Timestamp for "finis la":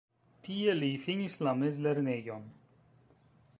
1.03-1.53